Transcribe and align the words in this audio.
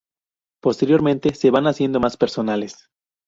Posteriormente 0.63 1.35
se 1.35 1.51
van 1.51 1.67
haciendo 1.67 1.99
más 1.99 2.17
personales. 2.17 2.89